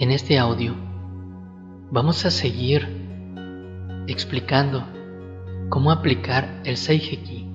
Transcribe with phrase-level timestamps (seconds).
[0.00, 0.76] En este audio
[1.90, 2.86] vamos a seguir
[4.06, 4.84] explicando
[5.70, 7.50] cómo aplicar el Seiheki.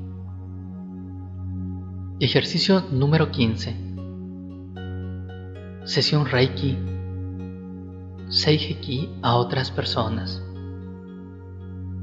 [2.19, 3.77] Ejercicio número 15.
[5.85, 6.77] Sesión Reiki
[8.27, 10.43] Seiheki a otras personas.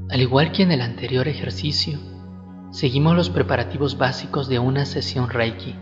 [0.09, 1.99] Al igual que en el anterior ejercicio,
[2.71, 5.75] seguimos los preparativos básicos de una sesión Reiki,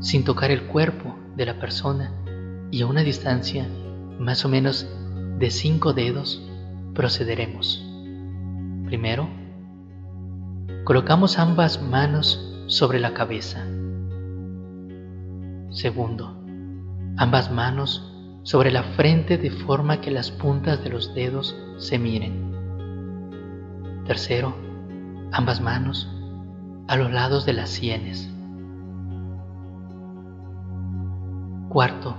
[0.00, 2.17] sin tocar el cuerpo de la persona
[2.70, 3.66] y a una distancia
[4.18, 4.86] más o menos
[5.38, 6.42] de cinco dedos
[6.94, 7.84] procederemos.
[8.86, 9.28] Primero,
[10.84, 13.64] colocamos ambas manos sobre la cabeza.
[15.70, 16.36] Segundo,
[17.16, 22.48] ambas manos sobre la frente de forma que las puntas de los dedos se miren.
[24.06, 24.56] Tercero,
[25.32, 26.08] ambas manos
[26.88, 28.30] a los lados de las sienes.
[31.68, 32.16] Cuarto,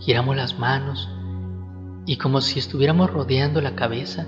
[0.00, 1.08] giramos las manos
[2.06, 4.26] y como si estuviéramos rodeando la cabeza,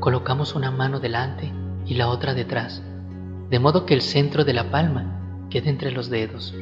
[0.00, 1.52] colocamos una mano delante
[1.86, 2.82] y la otra detrás,
[3.50, 6.54] de modo que el centro de la palma quede entre los dedos.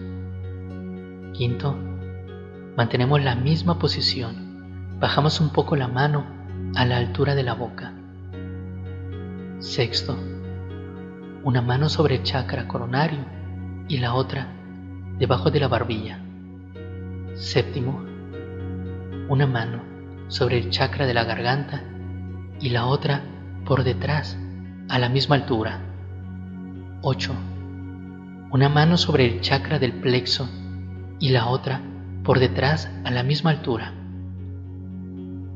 [1.32, 1.76] Quinto,
[2.76, 6.26] mantenemos la misma posición, bajamos un poco la mano
[6.74, 7.94] a la altura de la boca.
[9.58, 10.16] Sexto,
[11.44, 13.24] una mano sobre el chakra coronario
[13.88, 14.48] y la otra
[15.18, 16.20] debajo de la barbilla.
[17.34, 18.11] Séptimo,
[19.32, 19.82] una mano
[20.28, 21.82] sobre el chakra de la garganta
[22.60, 23.22] y la otra
[23.64, 24.36] por detrás
[24.90, 25.80] a la misma altura.
[27.00, 27.34] 8.
[28.50, 30.50] Una mano sobre el chakra del plexo
[31.18, 31.80] y la otra
[32.24, 33.94] por detrás a la misma altura.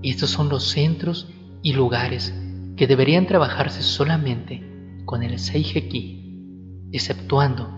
[0.03, 1.29] Estos son los centros
[1.63, 2.33] y lugares
[2.79, 7.69] que deberían trabajarse solamente con el Seiheki, exceptuando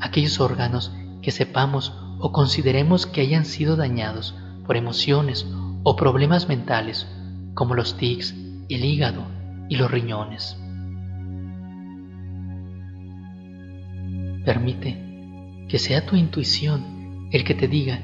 [0.00, 0.92] aquellos órganos
[1.22, 4.34] que sepamos o consideremos que hayan sido dañados
[4.66, 5.46] por emociones
[5.82, 7.06] o problemas mentales
[7.54, 8.34] como los tics,
[8.68, 9.24] el hígado
[9.68, 10.56] y los riñones.
[14.44, 15.06] Permite
[15.68, 18.00] que sea tu intuición el que te diga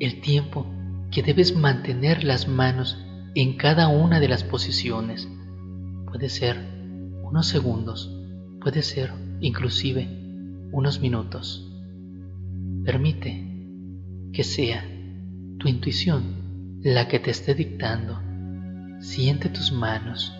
[0.00, 0.66] el tiempo
[1.10, 2.98] que debes mantener las manos
[3.34, 5.28] en cada una de las posiciones.
[6.06, 6.56] Puede ser
[7.22, 8.10] unos segundos,
[8.60, 10.08] puede ser inclusive
[10.72, 11.70] unos minutos.
[12.84, 13.48] Permite
[14.32, 14.91] que sea
[15.62, 18.20] tu intuición la que te esté dictando.
[19.00, 20.34] Siente tus manos,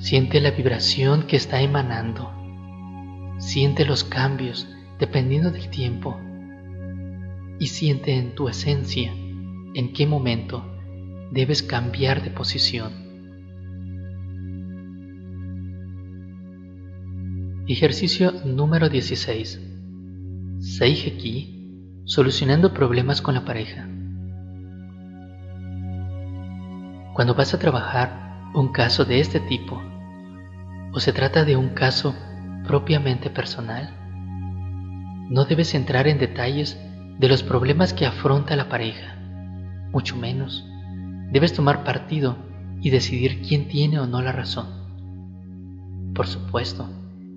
[0.00, 2.32] siente la vibración que está emanando,
[3.38, 6.18] siente los cambios dependiendo del tiempo
[7.60, 9.12] y siente en tu esencia
[9.74, 10.64] en qué momento
[11.30, 12.92] debes cambiar de posición.
[17.68, 19.60] Ejercicio número 16.
[20.58, 23.88] Seiheki, solucionando problemas con la pareja.
[27.18, 29.82] Cuando vas a trabajar un caso de este tipo,
[30.92, 32.14] o se trata de un caso
[32.64, 33.90] propiamente personal,
[35.28, 36.80] no debes entrar en detalles
[37.18, 39.16] de los problemas que afronta la pareja,
[39.90, 40.64] mucho menos
[41.32, 42.36] debes tomar partido
[42.80, 44.68] y decidir quién tiene o no la razón.
[46.14, 46.88] Por supuesto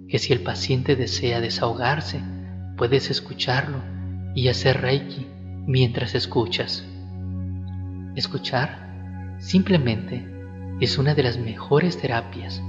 [0.08, 2.22] que si el paciente desea desahogarse,
[2.78, 3.80] puedes escucharlo
[4.36, 5.26] y hacer reiki
[5.66, 6.86] mientras escuchas.
[8.16, 8.91] Escuchar
[9.42, 10.24] Simplemente
[10.80, 12.62] es una de las mejores terapias,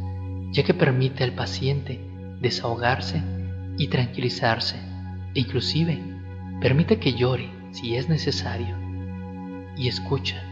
[0.52, 2.00] ya que permite al paciente
[2.40, 3.22] desahogarse
[3.76, 4.76] y tranquilizarse,
[5.34, 6.02] e inclusive
[6.62, 8.74] permite que llore si es necesario.
[9.76, 10.42] Y escucha,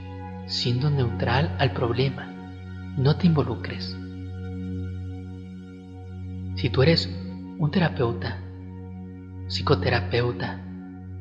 [0.44, 2.30] siendo neutral al problema,
[2.98, 3.96] no te involucres.
[6.56, 7.08] Si tú eres
[7.58, 8.42] un terapeuta,
[9.48, 10.60] psicoterapeuta,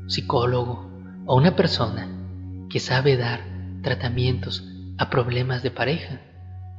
[0.07, 0.91] psicólogo
[1.25, 2.05] o una persona
[2.69, 3.39] que sabe dar
[3.81, 4.68] tratamientos
[4.99, 6.19] a problemas de pareja.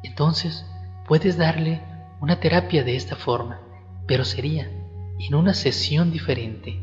[0.05, 0.67] Entonces
[1.09, 1.83] puedes darle
[2.21, 3.61] una terapia de esta forma,
[4.06, 4.71] pero sería
[5.19, 6.79] en una sesión diferente.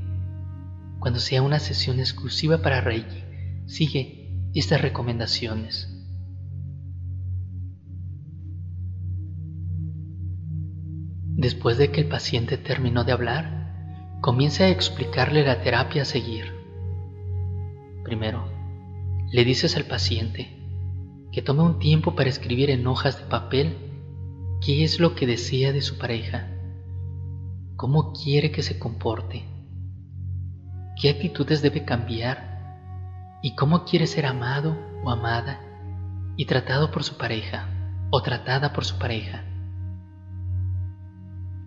[1.00, 3.24] Cuando sea una sesión exclusiva para Reiki,
[3.68, 5.94] sigue estas recomendaciones.
[11.36, 16.46] Después de que el paciente terminó de hablar, comienza a explicarle la terapia a seguir.
[18.04, 18.52] Primero,
[19.32, 20.57] le dices al paciente
[21.38, 23.78] que tome un tiempo para escribir en hojas de papel
[24.60, 26.48] qué es lo que desea de su pareja,
[27.76, 29.46] cómo quiere que se comporte,
[31.00, 35.62] qué actitudes debe cambiar y cómo quiere ser amado o amada
[36.38, 37.70] y tratado por su pareja
[38.10, 39.44] o tratada por su pareja.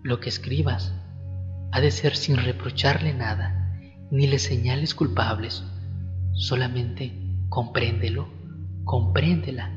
[0.03, 0.93] Lo que escribas
[1.71, 3.79] ha de ser sin reprocharle nada,
[4.11, 5.63] ni le señales culpables,
[6.33, 7.13] solamente
[7.47, 8.40] compréndelo
[8.83, 9.71] compréndela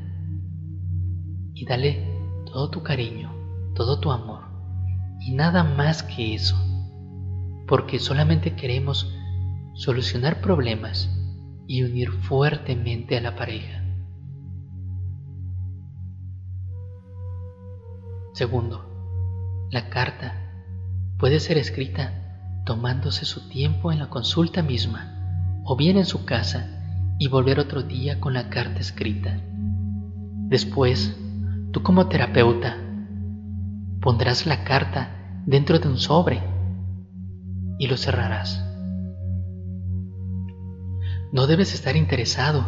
[1.53, 2.05] y dale
[2.45, 3.31] todo tu cariño,
[3.75, 4.43] todo tu amor
[5.19, 6.55] y nada más que eso,
[7.67, 9.11] porque solamente queremos
[9.73, 11.09] solucionar problemas
[11.67, 13.83] y unir fuertemente a la pareja.
[18.33, 18.85] Segundo,
[19.71, 20.33] la carta
[21.17, 26.74] puede ser escrita tomándose su tiempo en la consulta misma o bien en su casa
[27.17, 29.41] y volver otro día con la carta escrita.
[30.47, 31.17] Después,
[31.71, 32.77] tú como terapeuta
[34.01, 36.41] pondrás la carta dentro de un sobre
[37.79, 38.63] y lo cerrarás.
[41.31, 42.65] No debes estar interesado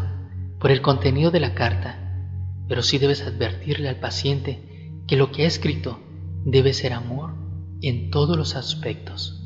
[0.59, 1.95] por el contenido de la carta,
[2.67, 5.99] pero sí debes advertirle al paciente que lo que ha escrito
[6.45, 7.35] debe ser amor
[7.81, 9.43] en todos los aspectos.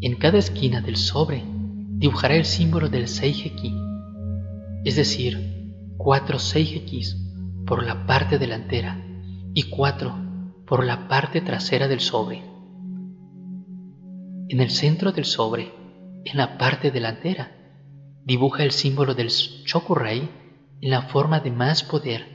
[0.00, 1.55] En cada esquina del sobre
[1.98, 3.74] dibujará el símbolo del Seijeki,
[4.84, 7.16] es decir, cuatro Seijekis
[7.66, 9.02] por la parte delantera
[9.54, 10.14] y cuatro
[10.66, 12.42] por la parte trasera del sobre.
[14.48, 15.72] En el centro del sobre,
[16.24, 17.50] en la parte delantera,
[18.24, 20.28] dibuja el símbolo del Chokurei
[20.82, 22.26] en la forma de más poder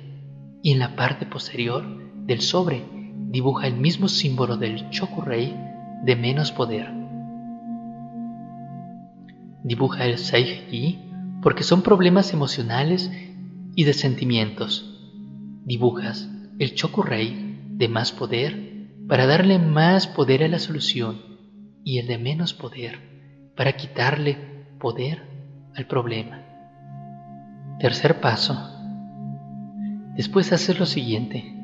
[0.64, 1.86] y en la parte posterior
[2.26, 2.84] del sobre
[3.30, 5.56] dibuja el mismo símbolo del Chokurei
[6.04, 7.01] de menos poder.
[9.64, 11.00] Dibuja el Seiji
[11.42, 13.12] porque son problemas emocionales
[13.76, 14.88] y de sentimientos.
[15.66, 16.30] Dibujas
[16.60, 21.20] el Chokurei de más poder para darle más poder a la solución
[21.84, 24.38] y el de menos poder para quitarle
[24.80, 25.24] poder
[25.76, 26.44] al problema.
[27.80, 28.56] Tercer paso.
[30.16, 31.56] Después haces lo siguiente.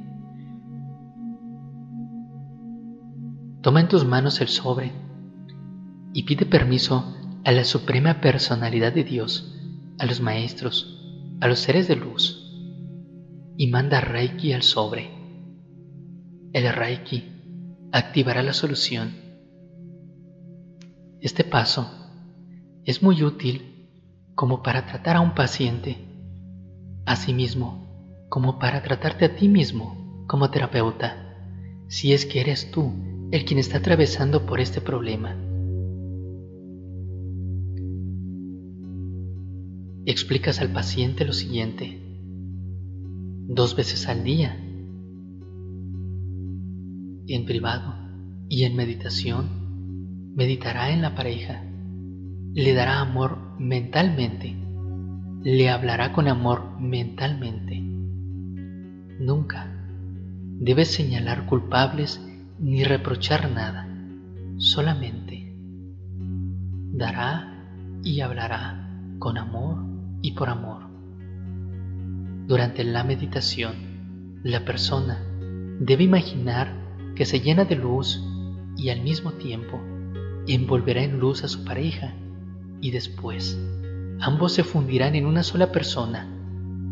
[3.61, 4.91] Toma en tus manos el sobre
[6.13, 9.55] y pide permiso a la suprema personalidad de Dios,
[9.99, 11.03] a los maestros,
[11.39, 12.43] a los seres de luz,
[13.57, 15.09] y manda Reiki al sobre.
[16.53, 17.23] El Reiki
[17.91, 19.15] activará la solución.
[21.21, 21.89] Este paso
[22.85, 23.89] es muy útil
[24.35, 25.97] como para tratar a un paciente,
[27.05, 27.87] asimismo
[28.29, 31.35] como para tratarte a ti mismo como terapeuta,
[31.87, 32.93] si es que eres tú
[33.31, 35.46] el quien está atravesando por este problema.
[40.09, 42.01] Explicas al paciente lo siguiente.
[43.49, 44.55] Dos veces al día,
[47.27, 47.93] en privado
[48.47, 51.61] y en meditación, meditará en la pareja,
[52.53, 54.55] le dará amor mentalmente,
[55.43, 57.81] le hablará con amor mentalmente.
[59.19, 59.67] Nunca
[60.57, 62.25] debes señalar culpables
[62.59, 63.89] ni reprochar nada,
[64.55, 65.53] solamente
[66.93, 67.61] dará
[68.03, 68.85] y hablará
[69.19, 69.86] con amor
[70.21, 70.83] y por amor.
[72.47, 75.21] Durante la meditación, la persona
[75.79, 76.73] debe imaginar
[77.15, 78.23] que se llena de luz
[78.77, 79.81] y al mismo tiempo
[80.47, 82.13] envolverá en luz a su pareja
[82.79, 83.59] y después
[84.19, 86.27] ambos se fundirán en una sola persona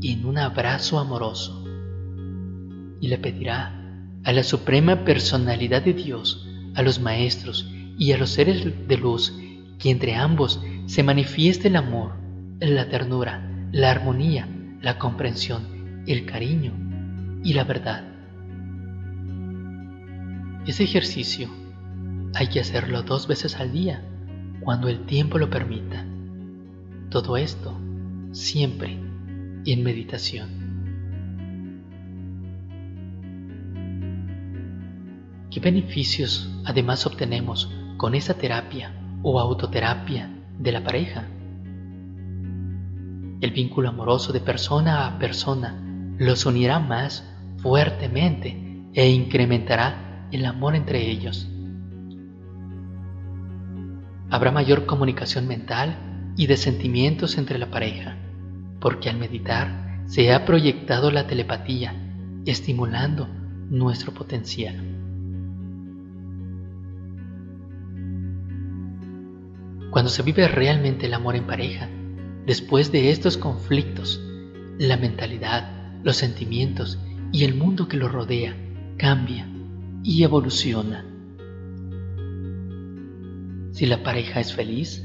[0.02, 1.64] en un abrazo amoroso
[3.00, 3.82] y le pedirá
[4.24, 9.34] a la suprema personalidad de Dios, a los maestros y a los seres de luz
[9.80, 12.14] que entre ambos se manifieste el amor
[12.60, 14.48] la ternura, la armonía,
[14.82, 16.74] la comprensión, el cariño
[17.44, 18.04] y la verdad.
[20.66, 21.50] Ese ejercicio
[22.34, 24.04] hay que hacerlo dos veces al día,
[24.62, 26.06] cuando el tiempo lo permita.
[27.10, 27.78] Todo esto
[28.32, 29.00] siempre
[29.66, 30.66] en meditación.
[35.52, 38.94] ¿Qué beneficios además obtenemos con esa terapia
[39.24, 41.28] o autoterapia de la pareja?
[43.46, 45.80] El vínculo amoroso de persona a persona
[46.18, 51.48] los unirá más fuertemente e incrementará el amor entre ellos.
[54.32, 58.18] Habrá mayor comunicación mental y de sentimientos entre la pareja,
[58.80, 61.94] porque al meditar se ha proyectado la telepatía,
[62.48, 63.28] estimulando
[63.70, 64.76] nuestro potencial.
[69.92, 71.88] Cuando se vive realmente el amor en pareja,
[72.46, 74.22] Después de estos conflictos,
[74.78, 77.00] la mentalidad, los sentimientos
[77.32, 78.56] y el mundo que lo rodea
[78.98, 79.48] cambia
[80.04, 81.04] y evoluciona.
[83.72, 85.04] Si la pareja es feliz,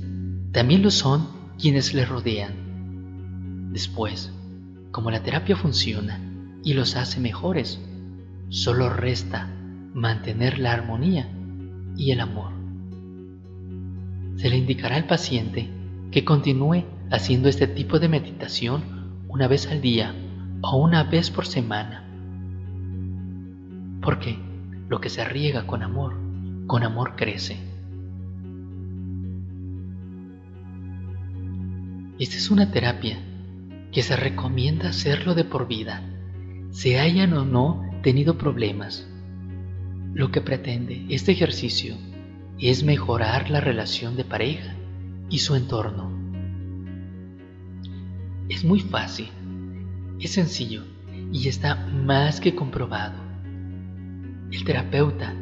[0.53, 1.29] también lo son
[1.59, 3.73] quienes le rodean.
[3.73, 4.31] Después,
[4.91, 6.21] como la terapia funciona
[6.63, 7.81] y los hace mejores,
[8.51, 9.49] solo resta
[9.95, 11.27] mantener la armonía
[11.97, 12.53] y el amor.
[14.37, 15.71] Se le indicará al paciente
[16.11, 18.83] que continúe haciendo este tipo de meditación
[19.29, 20.15] una vez al día
[20.63, 22.05] o una vez por semana.
[24.01, 24.39] Porque
[24.89, 26.15] lo que se riega con amor,
[26.67, 27.57] con amor crece.
[32.19, 33.19] Esta es una terapia
[33.93, 36.03] que se recomienda hacerlo de por vida,
[36.71, 39.07] se hayan o no tenido problemas.
[40.13, 41.97] Lo que pretende este ejercicio
[42.59, 44.75] es mejorar la relación de pareja
[45.31, 46.20] y su entorno.
[48.51, 49.29] Es muy fácil,
[50.19, 50.83] es sencillo
[51.33, 53.15] y está más que comprobado.
[54.51, 55.33] El terapeuta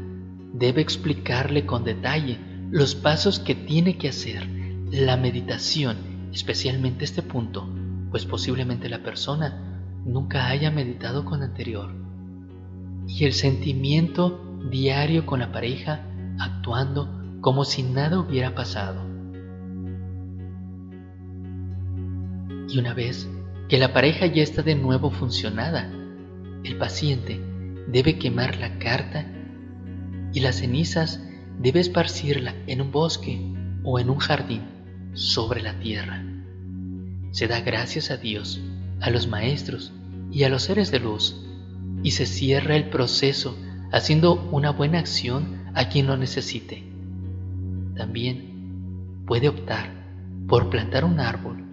[0.53, 2.39] debe explicarle con detalle
[2.71, 4.47] los pasos que tiene que hacer,
[4.93, 5.97] la meditación,
[6.35, 7.67] especialmente este punto,
[8.11, 11.95] pues posiblemente la persona nunca haya meditado con anterior,
[13.07, 16.03] y el sentimiento diario con la pareja
[16.39, 17.09] actuando
[17.41, 19.08] como si nada hubiera pasado.
[22.69, 23.27] Y una vez
[23.69, 25.91] que la pareja ya está de nuevo funcionada,
[26.65, 27.41] el paciente
[27.87, 29.27] debe quemar la carta
[30.35, 31.23] y las cenizas
[31.59, 33.41] debe esparcirla en un bosque
[33.85, 34.63] o en un jardín
[35.15, 36.23] sobre la tierra.
[37.31, 38.61] Se da gracias a Dios,
[39.01, 39.93] a los maestros
[40.31, 41.37] y a los seres de luz
[42.03, 43.57] y se cierra el proceso
[43.93, 46.85] haciendo una buena acción a quien lo necesite.
[47.97, 49.91] También puede optar
[50.47, 51.68] por plantar un árbol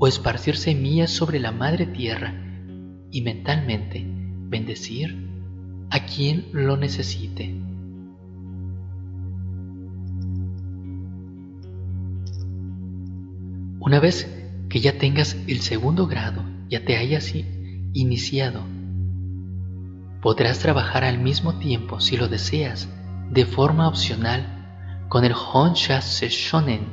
[0.00, 2.32] o esparcir semillas sobre la madre tierra
[3.10, 5.28] y mentalmente bendecir
[5.90, 7.54] a quien lo necesite.
[13.78, 14.26] Una vez
[14.70, 17.34] que ya tengas el segundo grado, ya te hayas
[17.92, 18.62] iniciado,
[20.22, 22.88] podrás trabajar al mismo tiempo, si lo deseas,
[23.30, 26.86] de forma opcional con el Honsha Shonen.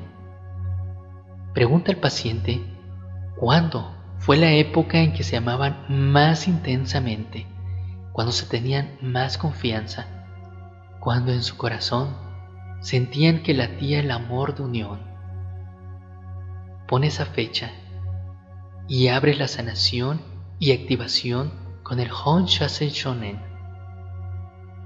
[1.54, 2.77] Pregunta al paciente
[3.38, 7.46] cuándo fue la época en que se amaban más intensamente,
[8.12, 10.08] cuando se tenían más confianza,
[11.00, 12.18] cuando en su corazón
[12.82, 15.00] sentían que latía el amor de unión.
[16.88, 17.72] Pone esa fecha
[18.88, 20.22] y abre la sanación
[20.60, 21.52] y activación
[21.84, 23.40] con el Honsha Shonen.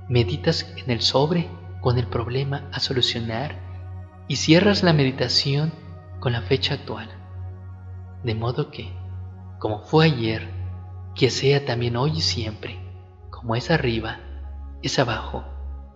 [0.10, 1.48] Meditas en el sobre
[1.79, 3.55] con el problema a solucionar
[4.27, 5.74] y cierras la meditación
[6.20, 7.21] con la fecha actual.
[8.24, 8.92] De modo que,
[9.60, 10.50] como fue ayer,
[11.16, 12.80] que sea también hoy y siempre,
[13.30, 14.20] como es arriba,
[14.82, 15.44] es abajo,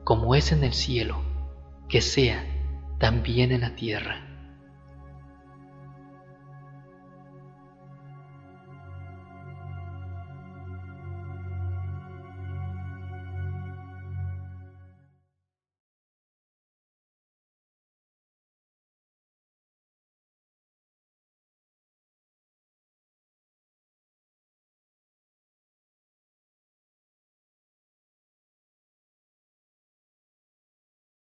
[0.03, 1.21] como es en el cielo,
[1.87, 2.45] que sea
[2.99, 4.34] también en la tierra.